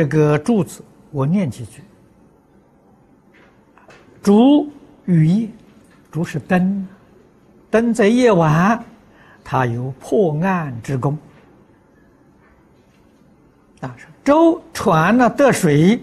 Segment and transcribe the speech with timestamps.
[0.00, 1.82] 这个柱子，我念几句。
[4.22, 4.66] 烛
[5.04, 5.48] 与夜，
[6.10, 6.88] 烛是灯，
[7.70, 8.82] 灯在夜晚，
[9.44, 11.18] 它有破案之功。
[13.82, 16.00] 啊，舟船呢得水，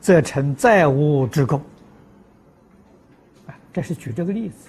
[0.00, 1.60] 则成载物之功。
[3.48, 4.68] 啊，这是举这个例子，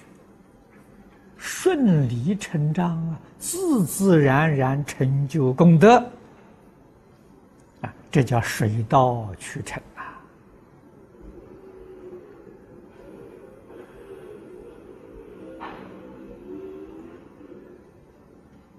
[1.36, 6.04] 顺理成章啊，自自然然成就功德。
[8.12, 10.04] 这叫水到渠成啊！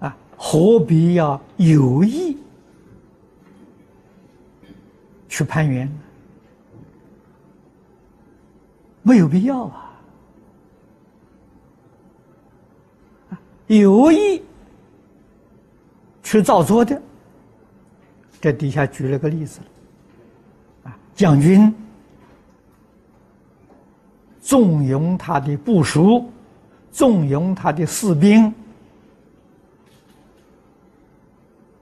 [0.01, 2.37] 啊，何必要有意？
[5.27, 5.91] 去攀缘，
[9.01, 9.89] 没有必要啊！
[13.65, 14.43] 有意
[16.21, 17.01] 去造作的，
[18.43, 19.61] 这底下举了个例子
[20.83, 21.73] 啊，将军
[24.41, 26.29] 纵容他的部属，
[26.91, 28.53] 纵容他的士兵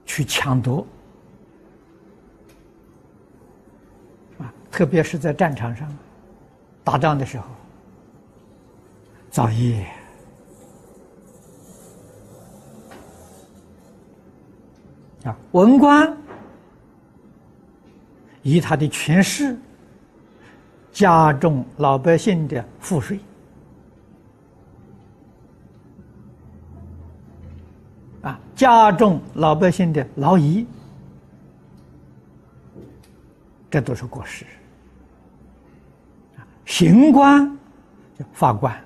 [0.06, 0.86] 去抢夺。
[4.70, 5.92] 特别是在战场上
[6.84, 7.46] 打仗的时候，
[9.32, 9.84] 造业
[15.24, 16.16] 啊，文官
[18.42, 19.56] 以他的权势
[20.90, 23.18] 加重老百姓的赋税。
[28.22, 30.66] 啊，加重老百姓的劳役，
[33.70, 34.44] 这都是过失。
[36.64, 37.58] 刑官，
[38.32, 38.80] 法官，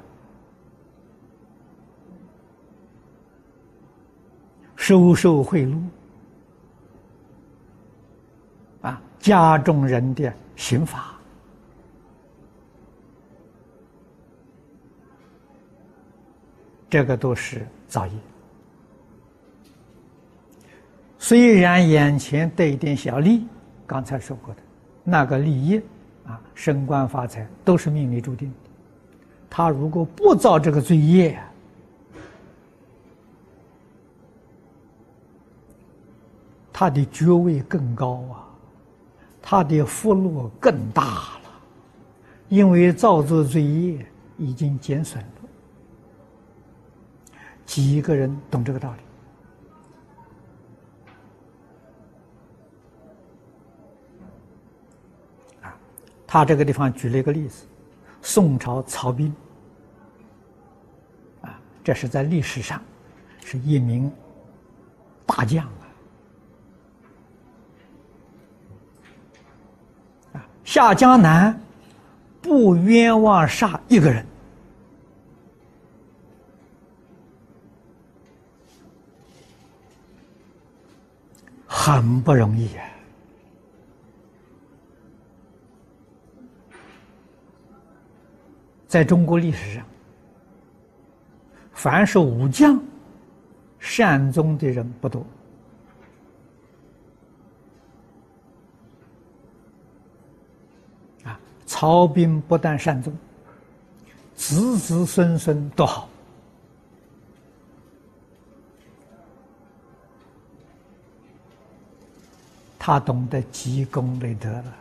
[4.75, 5.79] 收受贿赂，
[9.27, 11.13] 加重人的刑罚，
[16.89, 18.13] 这个都是造业。
[21.19, 23.49] 虽然眼前得一点小利，
[23.85, 24.61] 刚才说过的
[25.03, 25.83] 那个利益。
[26.25, 28.55] 啊，升官发财都是命里注定的。
[29.51, 31.37] 他如果不造这个罪业，
[36.73, 38.46] 他的爵位更高啊，
[39.49, 41.41] 他的福禄更大了。
[42.49, 44.05] 因为造作罪业
[44.37, 45.29] 已经减损了。
[47.65, 48.99] 几个人懂这个道理？
[55.63, 55.77] 啊
[56.27, 57.67] 他这个地方举了一个例子，
[58.23, 59.33] 宋朝曹彬，
[61.43, 62.83] 啊，这是在历史上
[63.45, 64.11] 是一名
[65.25, 65.86] 大将啊，
[70.77, 71.59] 下江南
[72.43, 74.27] 不冤枉杀一个人，
[81.67, 82.85] 很不容易啊。
[88.87, 89.83] 在中国历史上，
[91.73, 92.79] 凡是武将
[93.79, 95.27] 善终的人不多。
[101.27, 103.13] 啊，曹兵不但善终，
[104.35, 106.09] 子子孙孙都好。
[112.79, 114.77] 他懂得积功累德了。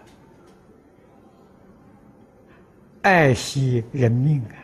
[3.02, 4.56] 爱惜人命啊！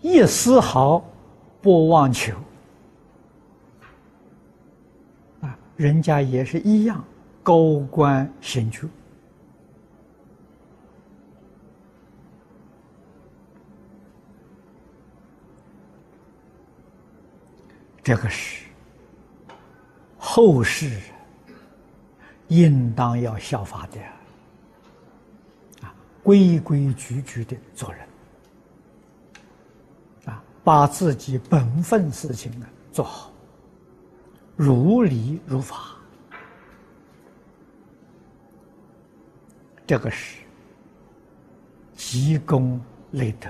[0.00, 1.04] 一丝毫
[1.60, 2.34] 不妄求
[5.40, 5.58] 啊！
[5.78, 7.02] 人家也是一样，
[7.42, 8.86] 高官显爵
[18.02, 18.66] 这个是。
[20.18, 21.00] 后世
[22.48, 24.00] 应当要效法的
[25.86, 28.06] 啊，规规矩矩的做人
[30.26, 33.32] 啊，把自己本分事情呢做好，
[34.58, 35.94] 如理如法，
[39.86, 40.42] 这个是
[41.94, 42.80] 积功
[43.12, 43.48] 累德，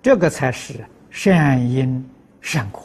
[0.00, 2.02] 这个才是善因
[2.40, 2.82] 善果。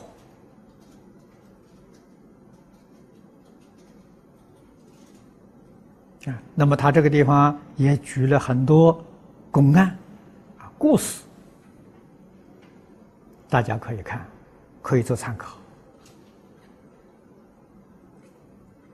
[6.26, 9.02] 啊，那么他这个地方也举了很多
[9.50, 9.98] 公案
[10.58, 11.24] 啊故事
[13.48, 14.28] 大家可以看，
[14.82, 15.61] 可以做参考。